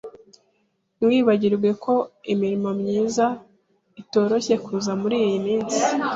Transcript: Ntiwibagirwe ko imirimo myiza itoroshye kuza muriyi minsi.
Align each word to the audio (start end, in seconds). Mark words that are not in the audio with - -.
Ntiwibagirwe 0.95 1.69
ko 1.83 1.93
imirimo 2.33 2.69
myiza 2.79 3.25
itoroshye 4.01 4.55
kuza 4.65 4.91
muriyi 5.01 5.37
minsi. 5.45 5.79